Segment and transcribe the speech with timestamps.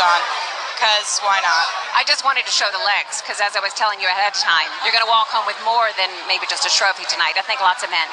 [0.00, 0.20] on.
[0.74, 1.68] Because why not?
[1.92, 4.36] I just wanted to show the legs because, as I was telling you ahead of
[4.40, 7.36] time, you're going to walk home with more than maybe just a trophy tonight.
[7.36, 8.08] I think lots of men.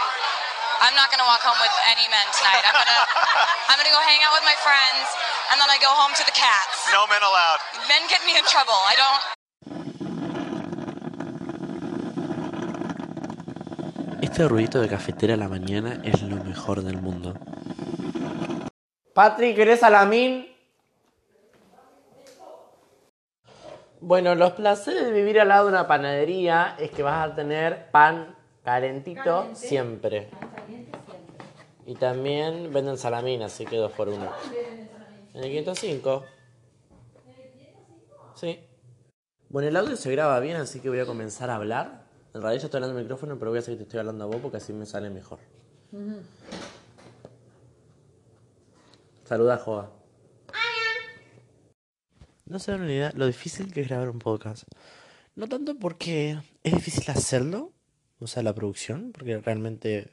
[0.77, 2.61] I'm not gonna walk home with any men tonight.
[2.61, 3.01] I'm gonna
[3.69, 5.09] I'm gonna go hang out with my friends
[5.49, 6.85] and then I go home to the cats.
[6.93, 7.57] No men allowed.
[7.89, 8.77] Men get me in trouble.
[8.85, 9.17] I don't
[14.21, 17.33] Este ruidito de cafetera a la mañana es lo mejor del mundo.
[19.15, 20.45] Patri, ¿querés salamín?
[23.99, 27.89] Bueno, los placeres de vivir al lado de una panadería es que vas a tener
[27.89, 30.29] pan calentito siempre.
[31.85, 34.29] Y también venden salamín, así que dos por uno.
[35.33, 36.25] En el 505.
[38.35, 38.59] Sí.
[39.49, 42.03] Bueno, el audio se graba bien, así que voy a comenzar a hablar.
[42.33, 44.25] En realidad yo estoy hablando al micrófono, pero voy a hacer que te estoy hablando
[44.25, 45.39] a vos porque así me sale mejor.
[49.23, 49.89] Saluda, Joa.
[52.49, 54.63] No se dan una idea lo difícil que es grabar un podcast.
[55.35, 57.73] No tanto porque es difícil hacerlo,
[58.19, 60.11] o sea, la producción, porque realmente,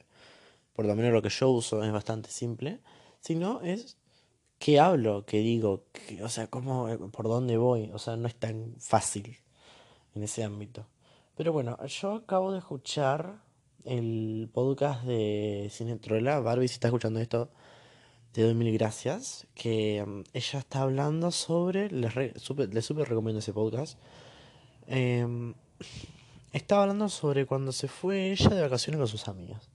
[0.74, 2.80] por lo menos lo que yo uso es bastante simple,
[3.20, 3.96] sino es
[4.58, 5.84] qué hablo, qué digo,
[6.22, 9.38] o sea, cómo, por dónde voy, o sea, no es tan fácil
[10.14, 10.86] en ese ámbito.
[11.36, 13.42] Pero bueno, yo acabo de escuchar
[13.84, 16.40] el podcast de Cine Trola.
[16.40, 17.50] Barbie, si está escuchando esto,
[18.34, 19.46] te doy mil gracias.
[19.54, 21.88] Que mm, ella está hablando sobre.
[21.90, 22.68] Les, re- súper
[23.08, 23.96] recomiendo ese podcast.
[24.88, 25.54] Em,
[26.52, 29.70] estaba hablando sobre cuando se fue ella de vacaciones con sus amigas.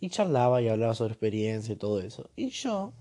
[0.00, 2.28] Y charlaba y hablaba sobre experiencia y todo eso.
[2.34, 2.92] Y yo,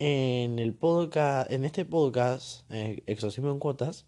[0.00, 4.06] en el podcast, en este podcast, eh, Exorcismo en Cuotas,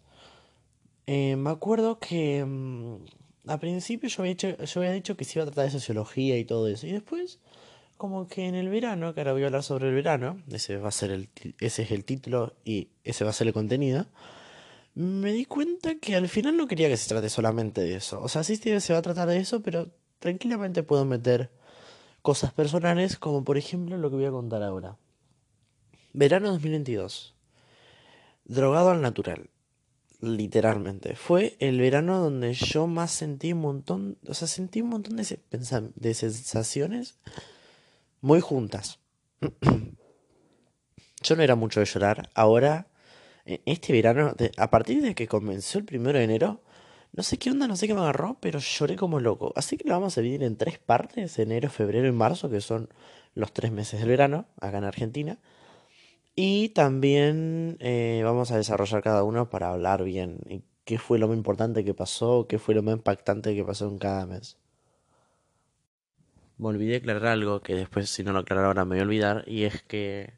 [1.07, 2.95] eh, me acuerdo que mm,
[3.47, 6.45] a principio yo había, yo había dicho que se iba a tratar de sociología y
[6.45, 6.87] todo eso.
[6.87, 7.39] Y después,
[8.01, 10.87] como que en el verano, que ahora voy a hablar sobre el verano, ese va
[10.87, 14.07] a ser el, ese es el título y ese va a ser el contenido,
[14.95, 18.19] me di cuenta que al final no quería que se trate solamente de eso.
[18.19, 21.51] O sea, sí se va a tratar de eso, pero tranquilamente puedo meter
[22.23, 24.97] cosas personales, como por ejemplo lo que voy a contar ahora.
[26.11, 27.35] Verano 2022.
[28.45, 29.51] Drogado al natural.
[30.21, 31.15] Literalmente.
[31.15, 35.39] Fue el verano donde yo más sentí un montón, o sea, sentí un montón de,
[35.95, 37.19] de sensaciones
[38.21, 38.99] muy juntas.
[41.23, 42.29] Yo no era mucho de llorar.
[42.33, 42.87] Ahora,
[43.45, 46.61] este verano, a partir de que comenzó el primero de enero,
[47.13, 49.51] no sé qué onda, no sé qué me agarró, pero lloré como loco.
[49.55, 52.89] Así que lo vamos a dividir en tres partes, enero, febrero y marzo, que son
[53.35, 55.39] los tres meses del verano, acá en Argentina.
[56.35, 61.27] Y también eh, vamos a desarrollar cada uno para hablar bien y qué fue lo
[61.27, 64.57] más importante que pasó, qué fue lo más impactante que pasó en cada mes.
[66.61, 69.43] Me olvidé aclarar algo que después, si no lo aclaro ahora, me voy a olvidar,
[69.47, 70.35] y es que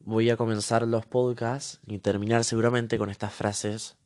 [0.00, 3.96] voy a comenzar los podcasts y terminar seguramente con estas frases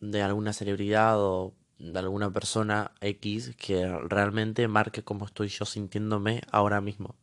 [0.00, 6.42] de alguna celebridad o de alguna persona X que realmente marque cómo estoy yo sintiéndome
[6.50, 7.14] ahora mismo.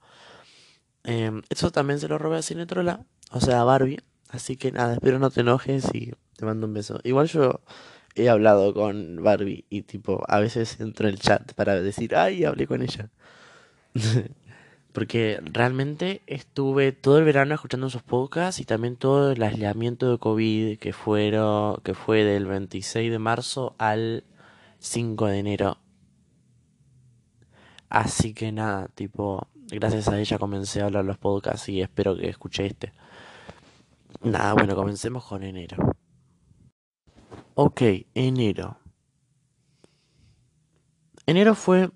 [1.03, 3.99] Em, eso también se lo robé a Cinetrola, o sea, a Barbie.
[4.29, 7.01] Así que nada, espero no te enojes y te mando un beso.
[7.03, 7.59] Igual yo
[8.15, 12.43] he hablado con Barbie y tipo, a veces entro en el chat para decir, ay,
[12.43, 13.09] hablé con ella.
[14.93, 20.17] Porque realmente estuve todo el verano escuchando sus podcasts y también todo el aislamiento de
[20.17, 24.25] COVID que fueron, que fue del 26 de marzo al
[24.79, 25.77] 5 de enero.
[27.89, 32.29] Así que nada, tipo, gracias a ella comencé a hablar los podcasts y espero que
[32.29, 32.91] escuche este.
[34.23, 35.90] Nada, bueno, comencemos con enero.
[37.53, 37.81] Ok,
[38.13, 38.77] enero.
[41.25, 41.91] Enero fue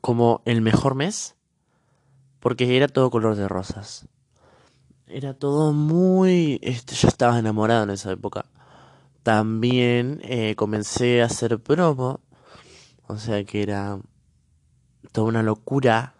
[0.00, 1.36] como el mejor mes
[2.40, 4.08] porque era todo color de rosas.
[5.06, 6.58] Era todo muy...
[6.62, 8.46] Este, yo estaba enamorado en esa época.
[9.22, 12.20] También eh, comencé a hacer promo.
[13.06, 13.98] O sea que era
[15.12, 16.14] toda una locura.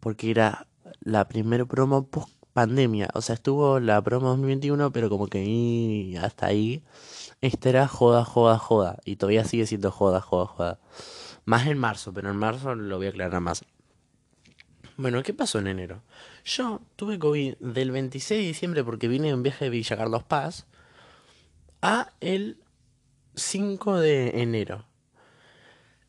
[0.00, 0.66] Porque era
[1.00, 3.10] la primera promo post pandemia.
[3.14, 6.82] O sea, estuvo la promo 2021, pero como que hasta ahí.
[7.40, 8.98] Esta era joda, joda, joda.
[9.04, 10.78] Y todavía sigue siendo joda, joda, joda.
[11.44, 13.64] Más en marzo, pero en marzo lo voy a aclarar más.
[14.96, 16.02] Bueno, ¿qué pasó en enero?
[16.44, 20.22] Yo tuve COVID del 26 de diciembre porque vine de un viaje de Villa Carlos
[20.22, 20.66] Paz
[21.82, 22.58] a el
[23.34, 24.86] 5 de enero.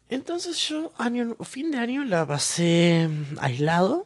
[0.10, 3.10] Entonces yo año, fin de año la pasé
[3.40, 4.06] aislado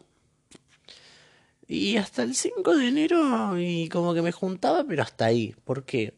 [1.67, 5.55] y hasta el 5 de enero y como que me juntaba, pero hasta ahí.
[5.63, 6.15] ¿Por qué?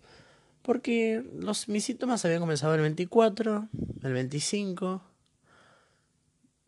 [0.64, 3.68] Porque los, mis síntomas habían comenzado el 24,
[4.02, 5.02] el 25.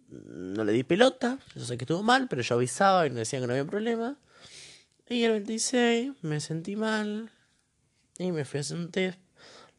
[0.10, 3.42] No le di pelota, yo sé que estuvo mal, pero yo avisaba y me decían
[3.42, 4.18] que no había problema.
[5.10, 7.32] Y el 26 me sentí mal
[8.18, 9.20] y me fui a hacer un test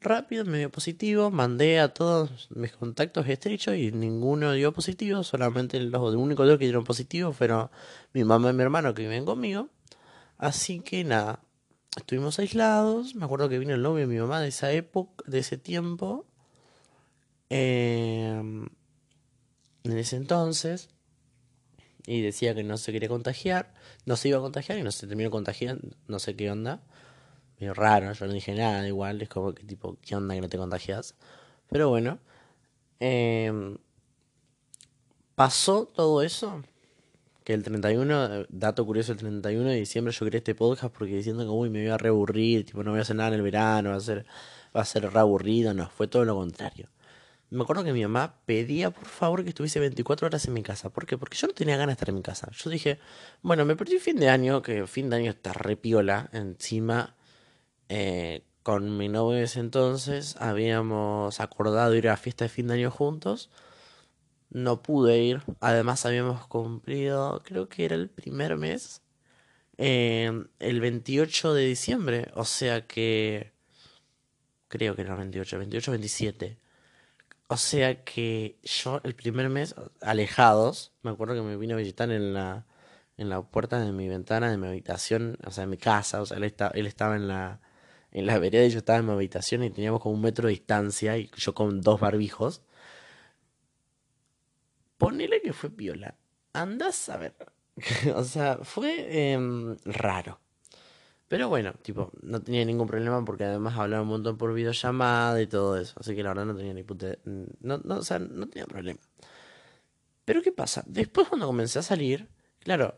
[0.00, 5.80] rápido, me dio positivo, mandé a todos mis contactos estrechos y ninguno dio positivo, solamente
[5.80, 7.70] los únicos dos que dieron positivo fueron
[8.12, 9.68] mi mamá y mi hermano que viven conmigo.
[10.38, 11.40] Así que nada,
[11.96, 15.38] estuvimos aislados, me acuerdo que vino el novio de mi mamá de esa época, de
[15.38, 16.26] ese tiempo.
[17.48, 18.66] Em,
[19.84, 20.88] en ese entonces
[22.06, 25.06] y decía que no se quería contagiar, no se iba a contagiar y no se
[25.06, 26.80] terminó contagiando, no sé qué onda.
[27.58, 30.48] Medio raro, yo no dije nada, igual, es como que tipo, ¿qué onda que no
[30.48, 31.16] te contagias?
[31.68, 32.20] Pero bueno,
[33.00, 33.78] em,
[35.34, 36.62] pasó todo eso,
[37.46, 41.44] que el 31, dato curioso, el 31 de diciembre yo creé este podcast porque diciendo
[41.44, 43.90] que, uy, me voy a reaburrir, tipo, no voy a hacer nada en el verano,
[43.90, 44.26] va a ser,
[44.76, 46.88] va a ser reaburrido, no, fue todo lo contrario.
[47.50, 50.90] Me acuerdo que mi mamá pedía por favor que estuviese 24 horas en mi casa.
[50.90, 51.16] ¿Por qué?
[51.18, 52.50] Porque yo no tenía ganas de estar en mi casa.
[52.50, 52.98] Yo dije,
[53.42, 56.28] bueno, me perdí fin de año, que fin de año está repiola.
[56.32, 57.14] Encima,
[57.88, 62.74] eh, con mi novio ese entonces habíamos acordado ir a la fiesta de fin de
[62.74, 63.50] año juntos.
[64.56, 65.42] No pude ir.
[65.60, 69.02] Además, habíamos cumplido, creo que era el primer mes,
[69.76, 72.30] eh, el 28 de diciembre.
[72.34, 73.52] O sea que.
[74.68, 76.58] Creo que era el 28, 28, 27.
[77.48, 82.10] O sea que yo el primer mes, alejados, me acuerdo que me vino a visitar
[82.10, 82.64] en la,
[83.18, 86.26] en la puerta de mi ventana de mi habitación, o sea, en mi casa, o
[86.26, 87.60] sea, él, él estaba en la,
[88.10, 90.54] en la vereda y yo estaba en mi habitación y teníamos como un metro de
[90.54, 92.62] distancia y yo con dos barbijos.
[94.98, 96.14] Ponele que fue viola.
[96.52, 97.34] Andás a ver.
[98.14, 100.40] o sea, fue em, raro.
[101.28, 105.46] Pero bueno, tipo, no tenía ningún problema porque además hablaba un montón por videollamada y
[105.46, 105.94] todo eso.
[105.98, 107.18] Así que la verdad no tenía ni puta...
[107.24, 109.00] No, no, o sea, no tenía problema.
[110.24, 110.84] Pero ¿qué pasa?
[110.86, 112.28] Después cuando comencé a salir,
[112.60, 112.96] claro,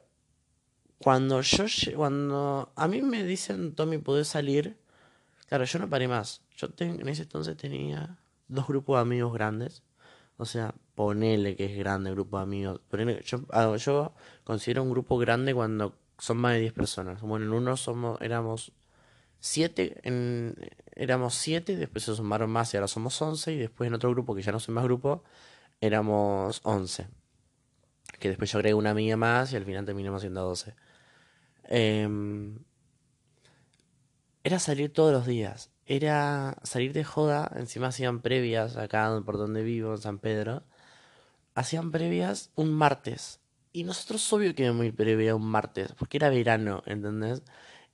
[0.98, 1.64] cuando yo...
[1.96, 4.76] Cuando a mí me dicen, Tommy, ¿podés salir?
[5.46, 6.42] Claro, yo no paré más.
[6.56, 8.18] Yo en ese entonces tenía
[8.48, 9.82] dos grupos de amigos grandes.
[10.38, 12.80] O sea, ponele que es grande el grupo de amigos.
[13.50, 14.14] Ah, yo
[14.44, 17.20] considero un grupo grande cuando son más de 10 personas.
[17.22, 18.72] Bueno, en uno somos, éramos
[19.40, 20.54] 7, en,
[20.94, 24.34] éramos 7, después se sumaron más y ahora somos 11, y después en otro grupo,
[24.34, 25.24] que ya no soy más grupo,
[25.80, 27.08] éramos 11.
[28.20, 30.74] Que después yo agregué una amiga más y al final terminamos siendo 12.
[31.64, 32.58] Em,
[34.44, 35.70] era salir todos los días.
[35.88, 37.50] Era salir de joda.
[37.56, 40.62] Encima hacían previas acá por donde vivo, en San Pedro.
[41.54, 43.40] Hacían previas un martes.
[43.72, 47.42] Y nosotros obvio que ir previa un martes, porque era verano, ¿entendés?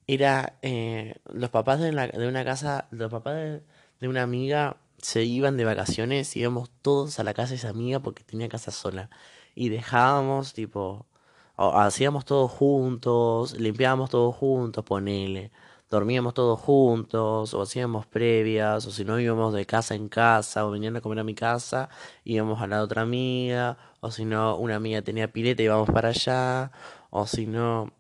[0.09, 3.63] Era eh, los papás de, de, una casa, los papás de,
[4.01, 7.71] de, una amiga se iban de vacaciones y íbamos todos a la casa de esa
[7.71, 9.11] amiga porque tenía casa sola.
[9.55, 11.07] Y dejábamos, tipo,
[11.57, 15.53] hacíamos todos juntos, limpiábamos todos juntos, ponele
[15.91, 20.71] dormíamos todos juntos, o hacíamos previas, o si no íbamos de casa en casa, o
[20.71, 21.89] venían a comer a mi casa,
[22.25, 26.11] íbamos a la otra amiga, o si no, una amiga tenía pileta y íbamos para
[26.11, 26.73] allá,
[27.11, 27.93] o si no,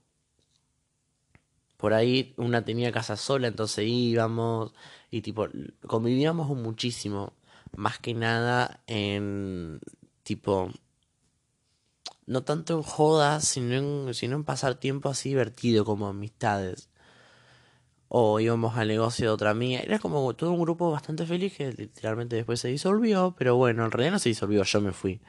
[1.77, 4.73] por ahí una tenía casa sola, entonces íbamos,
[5.11, 5.47] y tipo,
[5.87, 7.33] convivíamos muchísimo,
[7.77, 9.81] más que nada en,
[10.23, 10.71] tipo,
[12.27, 16.89] no tanto en jodas, sino en, sino en pasar tiempo así divertido, como amistades
[18.17, 19.81] o íbamos al negocio de otra amiga.
[19.81, 23.91] Era como todo un grupo bastante feliz que literalmente después se disolvió, pero bueno, en
[23.91, 25.21] realidad no se disolvió, yo me fui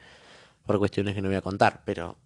[0.64, 2.16] por cuestiones que no voy a contar, pero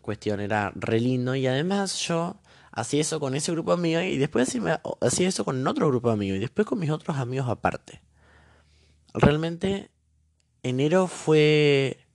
[0.00, 2.40] cuestión era re lindo y además yo
[2.72, 4.56] hacía eso con ese grupo de y después
[5.02, 8.00] hacía eso con otro grupo de y después con mis otros amigos aparte.
[9.12, 9.90] Realmente
[10.62, 12.06] enero fue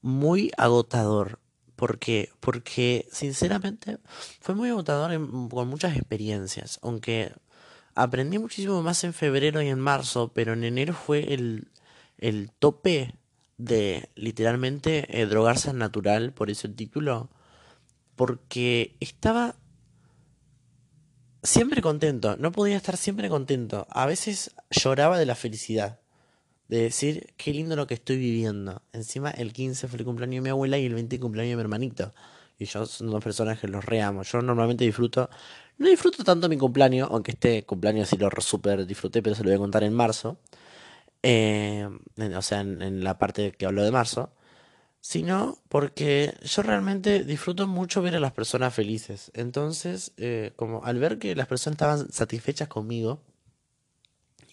[0.00, 1.40] muy agotador
[1.80, 2.28] ¿Por qué?
[2.40, 3.96] Porque sinceramente
[4.42, 5.12] fue muy agotador
[5.48, 7.32] con muchas experiencias, aunque
[7.94, 11.68] aprendí muchísimo más en febrero y en marzo, pero en enero fue el,
[12.18, 13.14] el tope
[13.56, 17.30] de literalmente eh, drogarse al natural, por eso el título,
[18.14, 19.56] porque estaba
[21.42, 25.98] siempre contento, no podía estar siempre contento, a veces lloraba de la felicidad
[26.70, 28.80] de decir qué lindo lo que estoy viviendo.
[28.92, 31.56] Encima el 15 fue el cumpleaños de mi abuela y el 20 el cumpleaños de
[31.56, 32.14] mi hermanito.
[32.60, 34.22] Y yo son dos personas que los reamo.
[34.22, 35.28] Yo normalmente disfruto,
[35.78, 39.48] no disfruto tanto mi cumpleaños, aunque este cumpleaños sí lo super disfruté, pero se lo
[39.48, 40.38] voy a contar en marzo.
[41.24, 41.88] Eh,
[42.36, 44.32] o sea, en, la parte que hablo de marzo.
[45.00, 49.32] Sino porque yo realmente disfruto mucho ver a las personas felices.
[49.34, 53.22] Entonces, eh, como al ver que las personas estaban satisfechas conmigo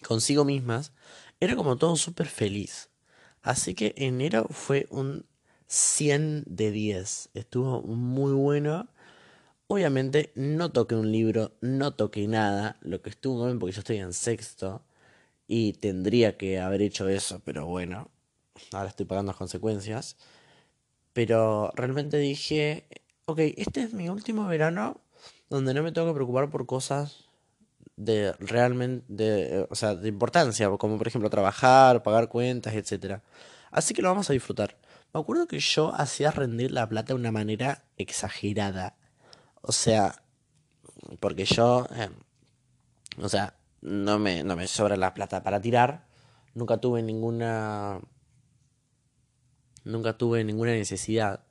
[0.02, 0.92] consigo mismas,
[1.40, 2.90] era como todo súper feliz.
[3.42, 5.26] Así que enero fue un
[5.66, 7.30] 100 de 10.
[7.34, 8.88] Estuvo muy bueno.
[9.68, 13.98] Obviamente no toqué un libro, no toqué nada, lo que estuvo bien porque yo estoy
[13.98, 14.82] en sexto
[15.46, 18.10] y tendría que haber hecho eso, pero bueno,
[18.72, 20.16] ahora estoy pagando las consecuencias.
[21.12, 22.86] Pero realmente dije,
[23.26, 25.00] ok, este es mi último verano
[25.50, 27.27] donde no me tengo que preocupar por cosas
[27.98, 33.22] de realmente, de, o sea, de importancia, como por ejemplo trabajar, pagar cuentas, etcétera.
[33.72, 34.78] Así que lo vamos a disfrutar.
[35.12, 38.96] Me acuerdo que yo hacía rendir la plata de una manera exagerada.
[39.62, 40.22] O sea,
[41.18, 42.10] porque yo, eh,
[43.20, 46.06] o sea, no me, no me sobra la plata para tirar.
[46.54, 48.00] Nunca tuve ninguna,
[49.84, 51.44] nunca tuve ninguna necesidad.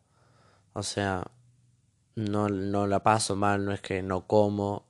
[0.73, 1.29] O sea,
[2.15, 4.86] no, no la paso mal, no es que no como.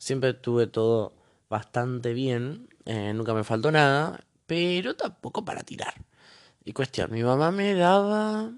[0.00, 1.12] Siempre tuve todo
[1.50, 5.92] bastante bien, eh, nunca me faltó nada, pero tampoco para tirar.
[6.64, 8.50] Y cuestión, mi mamá me daba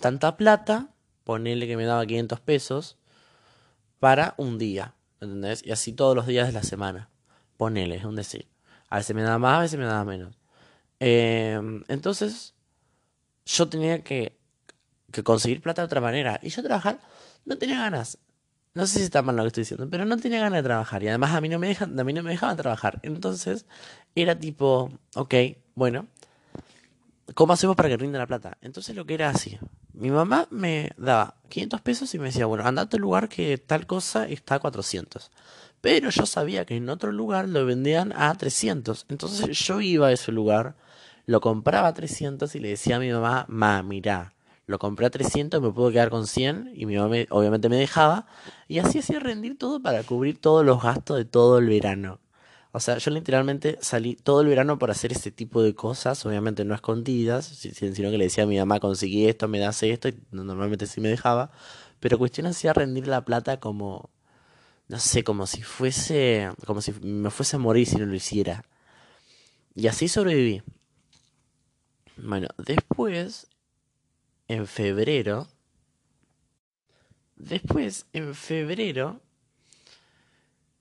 [0.00, 0.88] tanta plata,
[1.22, 2.96] ponele que me daba 500 pesos,
[4.00, 5.62] para un día, ¿entendés?
[5.66, 7.10] Y así todos los días de la semana.
[7.58, 8.48] Ponele, es un decir.
[8.88, 10.38] A veces me daba más, a veces me daba menos.
[10.98, 12.54] Em, entonces,
[13.44, 14.38] yo tenía que,
[15.12, 16.40] que conseguir plata de otra manera.
[16.42, 17.00] Y yo trabajar
[17.44, 18.16] no tenía ganas.
[18.74, 21.02] No sé si está mal lo que estoy diciendo, pero no tenía ganas de trabajar.
[21.04, 22.98] Y además a mí no me, dejan, a mí no me dejaban trabajar.
[23.02, 23.66] Entonces,
[24.16, 25.34] era tipo, ok,
[25.76, 26.08] bueno,
[27.34, 28.58] ¿cómo hacemos para que rinda la plata?
[28.62, 29.58] Entonces lo que era así.
[29.92, 33.86] Mi mamá me daba 500 pesos y me decía, bueno, andate al lugar que tal
[33.86, 35.30] cosa está a 400.
[35.80, 39.06] Pero yo sabía que en otro lugar lo vendían a 300.
[39.08, 40.74] Entonces yo iba a ese lugar,
[41.26, 44.34] lo compraba a 300 y le decía a mi mamá, ma, mirá,
[44.66, 48.26] lo compré a 300, me puedo quedar con 100 y mi mamá obviamente me dejaba.
[48.68, 52.20] Y así hacía rendir todo para cubrir todos los gastos de todo el verano.
[52.72, 56.64] O sea, yo literalmente salí todo el verano por hacer ese tipo de cosas, obviamente
[56.64, 60.18] no escondidas, sino que le decía a mi mamá, conseguí esto, me das esto, y
[60.32, 61.52] normalmente sí me dejaba.
[62.00, 64.10] Pero cuestión hacía rendir la plata como,
[64.88, 68.64] no sé, como si fuese, como si me fuese a morir si no lo hiciera.
[69.76, 70.62] Y así sobreviví.
[72.16, 73.46] Bueno, después
[74.48, 75.48] en febrero.
[77.36, 79.20] Después, en febrero.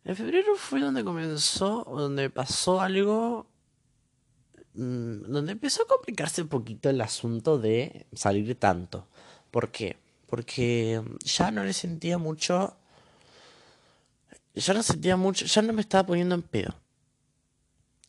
[0.05, 3.47] En febrero fue donde comenzó, donde pasó algo.
[4.73, 9.07] Mm, donde empezó a complicarse un poquito el asunto de salir tanto.
[9.51, 9.97] ¿Por qué?
[10.27, 12.75] Porque ya no le sentía mucho.
[14.55, 15.45] Ya no sentía mucho.
[15.45, 16.82] Ya no me estaba poniendo en pedo.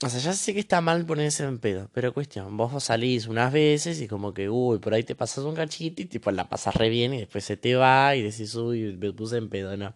[0.05, 3.51] O sea, ya sé que está mal ponerse en pedo, pero cuestión, vos salís unas
[3.51, 6.75] veces y como que, uy, por ahí te pasas un cachito y tipo la pasas
[6.75, 9.95] re bien y después se te va y decís, uy, me puse en pedo, no.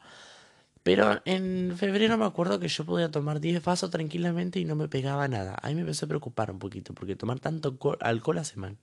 [0.83, 4.88] Pero en febrero me acuerdo que yo podía tomar 10 vasos tranquilamente y no me
[4.88, 5.57] pegaba nada.
[5.61, 8.79] A mí me empezó a preocupar un poquito, porque tomar tanto alcohol hace mal.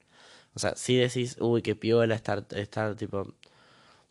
[0.53, 3.33] O sea, si decís, uy, qué piola estar, estar tipo,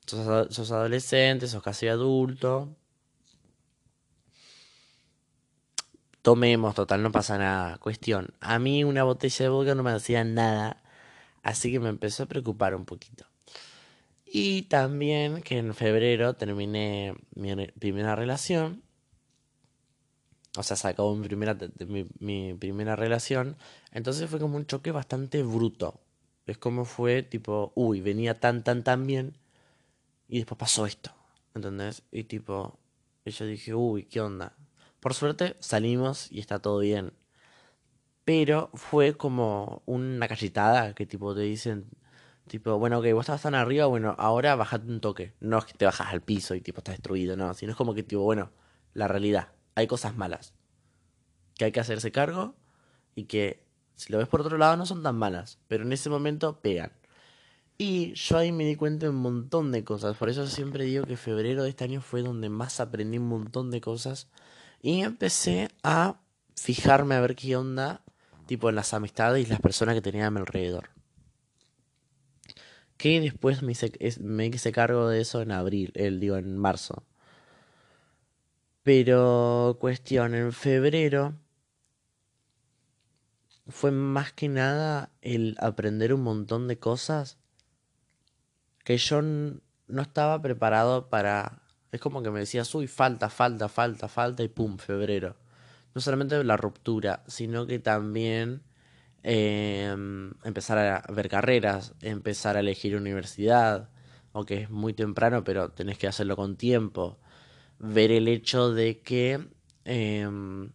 [0.07, 2.75] sos, sos adolescente, sos casi adulto,
[6.25, 7.77] Tomemos, total, no pasa nada.
[7.77, 10.83] Cuestión, a mí una botella de vodka no me hacía nada,
[11.43, 13.27] así que me empezó a preocupar un poquito.
[14.25, 18.83] Y también que en febrero terminé mi primera relación.
[20.57, 23.59] O sea, se acabó mi primera, mi, mi primera relación.
[23.93, 26.01] Entonces fue como un choque bastante bruto.
[26.47, 29.37] Es como fue tipo, uy, venía tan, tan, tan bien.
[30.27, 31.11] Y después pasó esto.
[31.55, 32.03] ¿Entendés?
[32.11, 32.79] Y tipo,
[33.27, 34.55] y yo dije, uy, ¿qué onda?
[35.05, 37.13] Por suerte salimos y está todo bien.
[38.25, 41.91] Pero fue como una cachetada que tipo te dicen,
[42.47, 45.35] tipo, bueno, ok, vos estabas tan arriba, bueno, ahora bajate un toque.
[45.41, 47.93] No es que te bajas al piso y tipo estás destruido, no, sino es como
[47.93, 48.51] que tipo, bueno,
[48.95, 50.55] la realidad, hay cosas malas.
[51.59, 52.55] Que hay que hacerse cargo
[53.15, 53.63] y que
[53.97, 56.93] si lo ves por otro lado no son tan malas, pero en ese momento pegan.
[57.77, 61.05] Y yo ahí me di cuenta de un montón de cosas, por eso siempre digo
[61.05, 64.31] que febrero de este año fue donde más aprendí un montón de cosas
[64.85, 66.21] y empecé a
[66.55, 68.03] fijarme a ver qué onda,
[68.45, 70.91] tipo en las amistades y las personas que tenía a mi alrededor.
[72.99, 77.03] Que después me hice, me cargo de eso en abril, el digo, en marzo.
[78.83, 81.33] Pero cuestión, en febrero
[83.67, 87.39] fue más que nada el aprender un montón de cosas
[88.85, 91.64] que yo no estaba preparado para
[91.95, 95.37] es como que me decías, uy, falta, falta, falta, falta, y pum, febrero.
[95.95, 98.63] No solamente la ruptura, sino que también
[99.23, 103.91] em, empezar a ver carreras, empezar a elegir universidad,
[104.33, 107.21] aunque es muy temprano, pero tenés que hacerlo con tiempo.
[107.79, 109.47] Ver el hecho de que
[109.85, 110.73] em,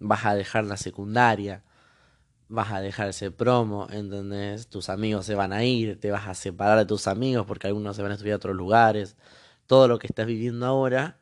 [0.00, 1.62] vas a dejar la secundaria.
[2.50, 4.68] Vas a dejar ese promo, ¿entendés?
[4.68, 7.96] Tus amigos se van a ir, te vas a separar de tus amigos porque algunos
[7.96, 9.16] se van a estudiar a otros lugares.
[9.66, 11.18] Todo lo que estás viviendo ahora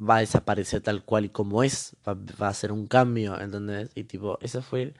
[0.00, 3.90] va a desaparecer tal cual y como es, va, va a ser un cambio, ¿entendés?
[3.94, 4.94] Y tipo, eso fue...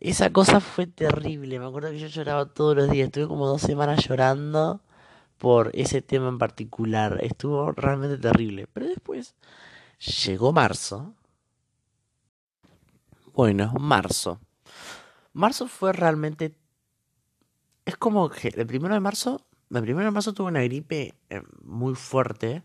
[0.00, 3.62] Esa cosa fue terrible, me acuerdo que yo lloraba todos los días, estuve como dos
[3.62, 4.82] semanas llorando
[5.38, 8.66] por ese tema en particular, estuvo realmente terrible.
[8.72, 9.34] Pero después
[10.24, 11.14] llegó marzo.
[13.34, 14.40] Bueno, marzo.
[15.34, 16.56] Marzo fue realmente...
[17.84, 21.42] Es como que el primero de marzo, el primero de marzo tuve una gripe eh,
[21.62, 22.62] muy fuerte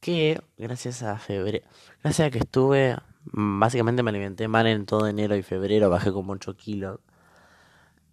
[0.00, 1.66] que gracias a febrero,
[2.02, 2.96] gracias a que estuve,
[3.32, 7.00] mm, básicamente me alimenté mal en todo enero y febrero, bajé como 8 kilos.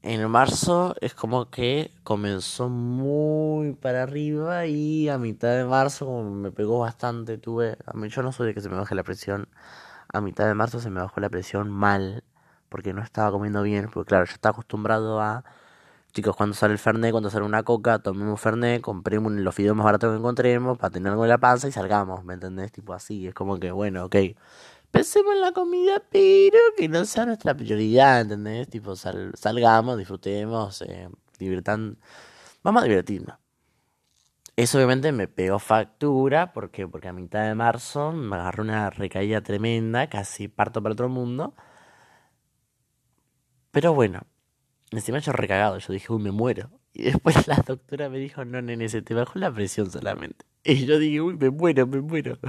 [0.01, 6.51] En marzo es como que comenzó muy para arriba y a mitad de marzo me
[6.51, 9.47] pegó bastante, tuve, a mí yo no soy de que se me baje la presión,
[10.13, 12.23] a mitad de marzo se me bajó la presión mal,
[12.69, 15.43] porque no estaba comiendo bien, porque claro, yo estaba acostumbrado a
[16.13, 19.85] Chicos, cuando sale el Fernet, cuando sale una coca, tomemos Fernet, compremos los fideos más
[19.85, 22.71] baratos que encontremos para tener algo en la panza y salgamos, ¿me entendés?
[22.71, 24.15] Tipo así, es como que, bueno, ok.
[24.89, 28.67] Pensemos en la comida, pero que no sea nuestra prioridad, ¿entendés?
[28.69, 31.09] Tipo, salgamos, disfrutemos, eh.
[32.63, 33.37] Vamos a divertirnos.
[34.55, 36.87] Eso obviamente me pegó factura, ¿por qué?
[36.87, 41.53] Porque a mitad de marzo me agarró una recaída tremenda, casi parto para otro mundo.
[43.77, 44.25] Pero bueno,
[44.89, 46.71] Encima yo recagado, yo dije, uy, me muero.
[46.93, 50.47] Y después la doctora me dijo, no, nene, se te bajó la presión solamente.
[50.63, 52.39] Y yo dije, uy, me muero, me muero.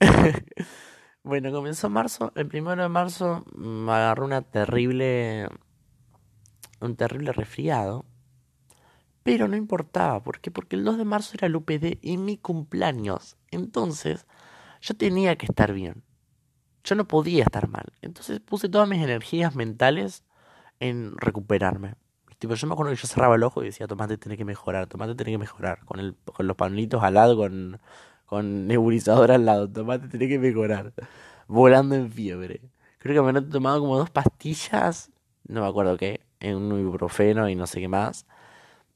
[1.22, 2.32] bueno, comenzó marzo.
[2.34, 5.50] El primero de marzo me agarró una terrible.
[6.80, 8.06] Un terrible resfriado.
[9.22, 10.22] Pero no importaba.
[10.22, 10.50] ¿Por qué?
[10.50, 13.36] Porque el 2 de marzo era el UPD y mi cumpleaños.
[13.50, 14.26] Entonces,
[14.80, 16.04] yo tenía que estar bien.
[16.84, 17.92] Yo no podía estar mal.
[18.00, 20.24] Entonces puse todas mis energías mentales
[20.88, 21.94] en recuperarme.
[22.38, 24.86] Tipo, yo me acuerdo que yo cerraba el ojo y decía, tomate, tiene que mejorar,
[24.86, 25.84] tomate, tiene que mejorar.
[25.84, 27.80] Con, el, con los panitos al lado, con,
[28.26, 30.92] con nebulizador al lado, tomate, tiene que mejorar.
[31.48, 32.60] Volando en fiebre.
[32.98, 35.10] Creo que me han tomado como dos pastillas,
[35.48, 38.26] no me acuerdo qué, en un ibuprofeno y no sé qué más,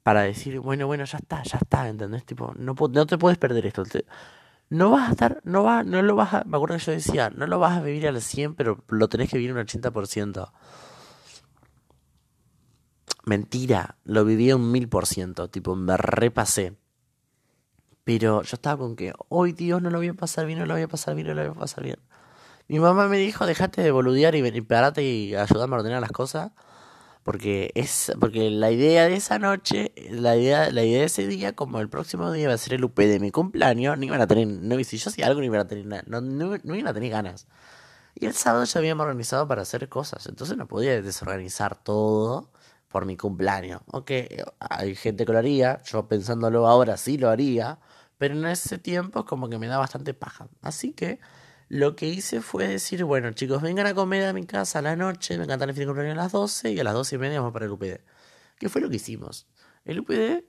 [0.03, 2.25] para decir, bueno, bueno, ya está, ya está, ¿entendés?
[2.25, 3.83] Tipo, no, no te puedes perder esto.
[4.69, 7.31] no vas a estar, no va, no lo vas a, me acuerdo que yo decía,
[7.31, 10.51] no lo vas a vivir al 100, pero lo tenés que vivir un 80%.
[13.29, 16.75] Mentira, lo viví un mil por ciento, tipo, me repasé.
[18.03, 20.73] Pero yo estaba con que, hoy Dios, no lo voy a pasar bien, no lo
[20.73, 21.99] voy a pasar bien, no lo voy a pasar bien.
[22.67, 26.11] Mi mamá me dijo, dejate de boludear y, y parate y ayudarme a ordenar las
[26.11, 26.53] cosas.
[27.21, 31.55] Porque es porque la idea de esa noche, la idea, la idea de ese día,
[31.55, 34.25] como el próximo día iba a ser el UP de mi cumpleaños, no iban a
[34.25, 36.87] tener, no, si yo hacía algo no iban a tener nada, no, no, no iban
[36.87, 37.45] a tener ganas.
[38.15, 42.49] Y el sábado ya habíamos organizado para hacer cosas, entonces no podía desorganizar todo
[42.89, 43.81] por mi cumpleaños.
[43.91, 47.79] Aunque hay gente que lo haría, yo pensándolo ahora sí lo haría,
[48.17, 50.49] pero en ese tiempo como que me da bastante paja.
[50.61, 51.19] Así que
[51.69, 54.95] lo que hice fue decir, bueno chicos, vengan a comer a mi casa a la
[54.95, 57.19] noche, me encantan el fin de cumpleaños a las 12 y a las 12 y
[57.19, 58.01] media vamos para el UPD.
[58.57, 59.47] ¿Qué fue lo que hicimos?
[59.85, 60.43] El UPD,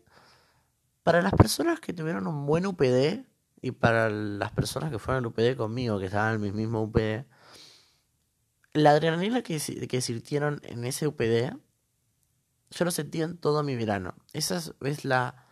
[1.03, 3.25] para las personas que tuvieron un buen UPD
[3.63, 7.27] y para las personas que fueron al UPD conmigo, que estaban en el mismo UPD,
[8.73, 11.53] la adrenalina que, que sirtieron en ese UPD
[12.71, 14.15] yo lo sentí en todo mi verano.
[14.33, 15.47] Esa es la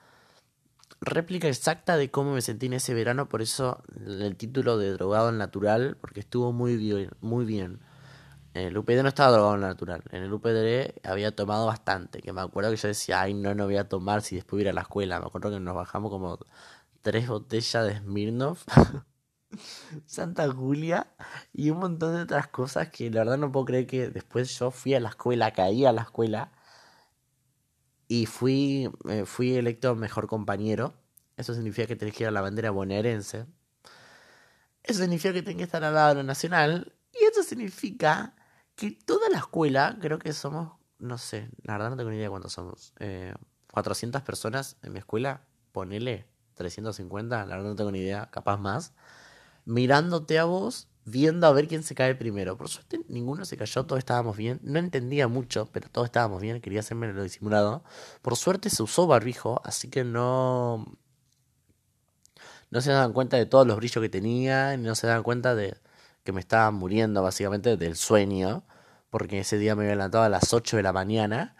[1.00, 5.28] réplica exacta de cómo me sentí en ese verano, por eso el título de drogado
[5.28, 7.80] en natural, porque estuvo muy bien, muy bien.
[8.54, 12.32] En el UPD no estaba drogado en natural, en el UPD había tomado bastante, que
[12.32, 14.64] me acuerdo que yo decía, ay no, no voy a tomar si después voy a
[14.64, 15.20] ir a la escuela.
[15.20, 16.38] Me acuerdo que nos bajamos como
[17.02, 18.64] tres botellas de Smirnoff,
[20.06, 21.14] Santa Julia
[21.52, 24.70] y un montón de otras cosas que la verdad no puedo creer que después yo
[24.70, 26.52] fui a la escuela, caí a la escuela
[28.08, 30.94] y fui, eh, fui electo mejor compañero.
[31.36, 33.46] Eso significa que tenés que ir a la bandera bonaerense.
[34.82, 36.94] Eso significa que tenés que estar al lado de lo nacional.
[37.12, 38.34] Y eso significa
[38.74, 42.30] que toda la escuela, creo que somos, no sé, la verdad no tengo ni idea
[42.30, 42.94] cuántos somos.
[42.98, 43.34] Eh,
[43.72, 45.42] 400 personas en mi escuela,
[45.72, 48.94] ponele 350, la verdad no tengo ni idea, capaz más.
[49.68, 52.56] Mirándote a vos viendo a ver quién se cae primero.
[52.56, 54.60] Por suerte ninguno se cayó, todos estábamos bien.
[54.62, 57.84] No entendía mucho, pero todos estábamos bien, quería hacerme lo disimulado.
[58.22, 60.86] Por suerte se usó barbijo, así que no...
[62.70, 65.76] No se daban cuenta de todos los brillos que tenía, no se daban cuenta de
[66.24, 68.64] que me estaba muriendo básicamente del sueño,
[69.10, 71.56] porque ese día me había levantado a las 8 de la mañana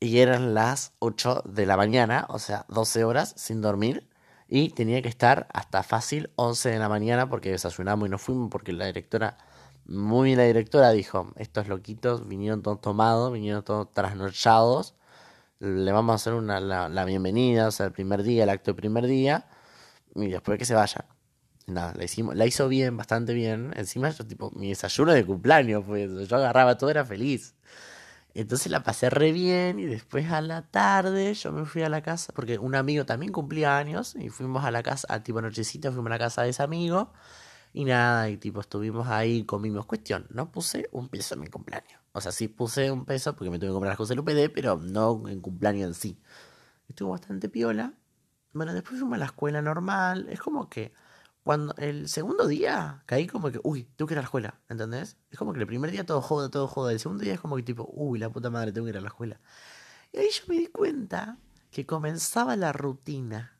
[0.00, 4.08] y eran las 8 de la mañana, o sea, 12 horas sin dormir
[4.54, 8.50] y tenía que estar hasta fácil 11 de la mañana porque desayunamos y nos fuimos
[8.50, 9.38] porque la directora
[9.86, 14.94] Muy bien la directora dijo, estos loquitos vinieron todos tomados, vinieron todos trasnochados,
[15.60, 18.72] le vamos a hacer una, la, la bienvenida, o sea, el primer día, el acto
[18.72, 19.46] del primer día,
[20.16, 21.06] y después que se vayan.
[21.66, 23.72] Nada, la, hicimos, la hizo bien, bastante bien.
[23.76, 27.54] Encima, yo, tipo, mi desayuno de cumpleaños, pues yo agarraba todo, era feliz.
[28.34, 32.02] Entonces la pasé re bien y después a la tarde yo me fui a la
[32.02, 35.90] casa, porque un amigo también cumplía años y fuimos a la casa, a tipo nochecita,
[35.90, 37.12] fuimos a la casa de ese amigo
[37.74, 39.86] y nada, y tipo estuvimos ahí, comimos.
[39.86, 42.00] Cuestión, no puse un peso en mi cumpleaños.
[42.12, 44.52] O sea, sí puse un peso porque me tuve que comprar las cosas del UPD,
[44.54, 46.18] pero no en cumpleaños en sí.
[46.88, 47.94] Estuvo bastante piola.
[48.52, 50.28] Bueno, después fuimos a la escuela normal.
[50.30, 50.92] Es como que
[51.42, 55.16] cuando el segundo día caí como que, uy, tengo que ir a la escuela, ¿entendés?
[55.30, 56.92] Es como que el primer día todo joda, todo joda.
[56.92, 59.00] El segundo día es como que tipo, uy, la puta madre, tengo que ir a
[59.00, 59.40] la escuela.
[60.12, 61.38] Y ahí yo me di cuenta
[61.70, 63.58] que comenzaba la rutina.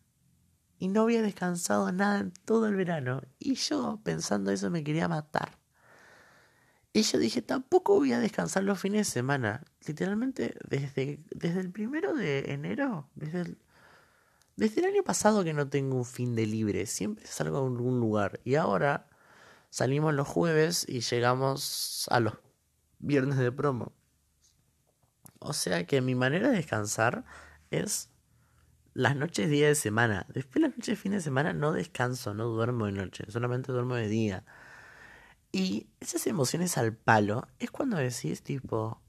[0.79, 3.23] Y no había descansado nada en todo el verano.
[3.39, 5.59] Y yo, pensando eso, me quería matar.
[6.93, 9.65] Y yo dije, tampoco voy a descansar los fines de semana.
[9.87, 13.59] Literalmente, desde, desde el primero de enero, desde el,
[14.57, 18.01] desde el año pasado que no tengo un fin de libre, siempre salgo a algún
[18.01, 18.41] lugar.
[18.45, 19.09] Y ahora
[19.71, 22.35] salimos los jueves y llegamos a los
[22.99, 23.93] viernes de promo.
[25.39, 27.25] O sea que mi manera de descansar
[27.71, 28.11] es
[28.95, 30.27] las noches día de semana.
[30.33, 33.95] Después las noches de fin de semana no descanso, no duermo de noche, solamente duermo
[33.95, 34.45] de día.
[35.51, 39.03] Y esas emociones al palo es cuando decís tipo,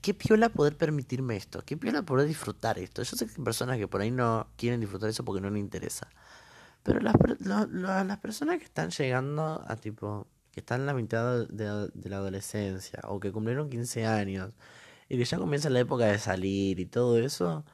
[0.00, 3.02] qué piola poder permitirme esto, qué piola poder disfrutar esto.
[3.02, 5.60] Yo sé que hay personas que por ahí no quieren disfrutar eso porque no les
[5.60, 6.08] interesa.
[6.82, 7.66] Pero las, lo,
[8.04, 13.00] las personas que están llegando a tipo, que están en la mitad de, la adolescencia
[13.04, 14.52] o que cumplieron 15 años
[15.08, 17.64] y que ya comienza la época de salir y todo eso,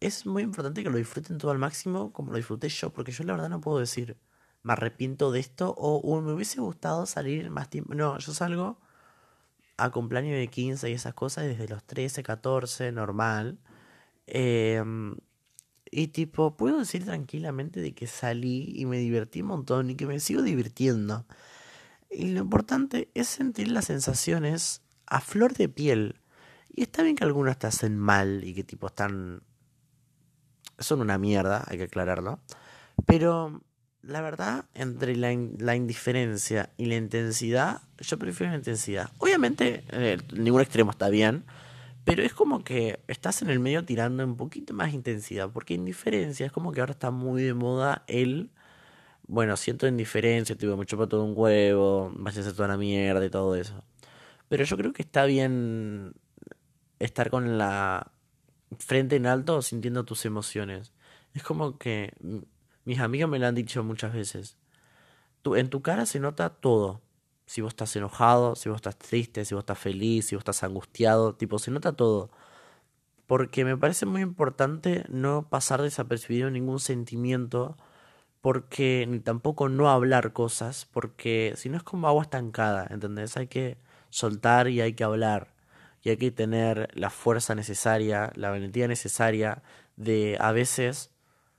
[0.00, 3.24] es muy importante que lo disfruten todo al máximo como lo disfruté yo, porque yo
[3.24, 4.16] la verdad no puedo decir,
[4.62, 7.94] me arrepiento de esto o me hubiese gustado salir más tiempo.
[7.94, 8.78] No, yo salgo
[9.76, 13.58] a cumpleaños de 15 y esas cosas desde los 13, 14, normal.
[14.26, 14.82] Eh,
[15.90, 20.06] y tipo, puedo decir tranquilamente de que salí y me divertí un montón y que
[20.06, 21.26] me sigo divirtiendo.
[22.10, 26.20] Y lo importante es sentir las sensaciones a flor de piel.
[26.74, 29.42] Y está bien que algunas te hacen mal y que tipo están...
[30.78, 32.40] Son una mierda, hay que aclararlo.
[33.06, 33.62] Pero
[34.06, 39.10] la verdad, entre la, la, indiferencia y la intensidad, yo prefiero la intensidad.
[39.18, 41.44] Obviamente, eh, ningún extremo está bien,
[42.04, 46.46] pero es como que estás en el medio tirando un poquito más intensidad, porque indiferencia
[46.46, 48.50] es como que ahora está muy de moda el,
[49.26, 53.30] bueno, siento indiferencia, tipo, me chupa todo un huevo, vaya a toda la mierda y
[53.30, 53.82] todo eso.
[54.48, 56.14] Pero yo creo que está bien
[57.00, 58.12] estar con la
[58.78, 60.92] frente en alto sintiendo tus emociones.
[61.34, 62.12] Es como que
[62.86, 64.56] mis amigos me lo han dicho muchas veces.
[65.42, 67.02] Tú, en tu cara se nota todo.
[67.46, 70.62] Si vos estás enojado, si vos estás triste, si vos estás feliz, si vos estás
[70.64, 72.30] angustiado, tipo, se nota todo.
[73.26, 77.76] Porque me parece muy importante no pasar desapercibido ningún sentimiento,
[78.40, 83.36] porque ni tampoco no hablar cosas, porque si no es como agua estancada, ¿entendés?
[83.36, 83.78] Hay que
[84.10, 85.54] soltar y hay que hablar.
[86.02, 89.62] Y hay que tener la fuerza necesaria, la valentía necesaria
[89.96, 91.10] de a veces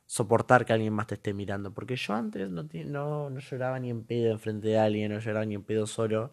[0.07, 1.73] soportar que alguien más te esté mirando.
[1.73, 5.45] Porque yo antes no, no, no lloraba ni en pedo enfrente de alguien, no lloraba
[5.45, 6.31] ni en pedo solo.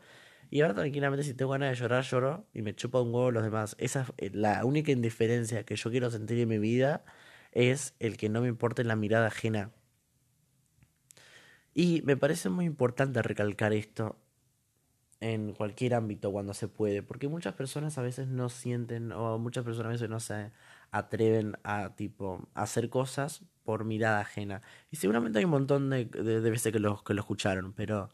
[0.51, 3.43] Y ahora tranquilamente si tengo ganas de llorar, lloro y me chupa un huevo los
[3.43, 3.77] demás.
[3.79, 7.05] Esa es la única indiferencia que yo quiero sentir en mi vida
[7.53, 9.73] es el que no me importe la mirada ajena.
[11.75, 14.17] Y me parece muy importante recalcar esto
[15.21, 19.65] en cualquier ámbito cuando se puede, porque muchas personas a veces no sienten o muchas
[19.65, 20.53] personas a veces no se
[20.95, 24.63] atreven a tipo hacer cosas por mirada ajena.
[24.93, 28.11] Y seguramente hay un montón de, de, de veces que lo, que lo escucharon, pero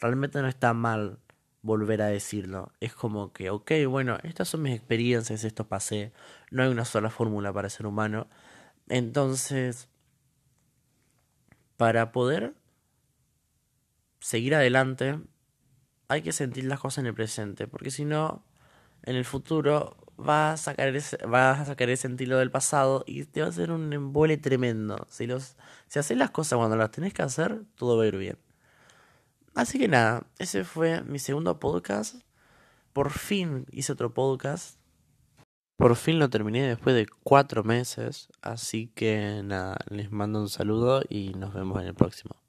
[0.00, 1.18] realmente no está mal
[1.60, 2.72] volver a decirlo.
[2.80, 6.14] Es como que, ok, bueno, estas son mis experiencias, esto pasé,
[6.50, 8.26] no hay una sola fórmula para ser humano.
[8.88, 9.90] Entonces,
[11.76, 12.54] para poder
[14.20, 15.20] seguir adelante,
[16.08, 18.46] hay que sentir las cosas en el presente, porque si no,
[19.02, 23.40] en el futuro vas a sacar ese, vas a sacar ese del pasado y te
[23.40, 25.06] va a hacer un embole tremendo.
[25.10, 25.56] Si, los,
[25.88, 28.38] si haces las cosas cuando las tenés que hacer, todo va a ir bien.
[29.54, 32.16] Así que nada, ese fue mi segundo podcast.
[32.92, 34.78] Por fin hice otro podcast.
[35.76, 38.28] Por fin lo terminé después de cuatro meses.
[38.42, 42.43] Así que nada, les mando un saludo y nos vemos en el próximo.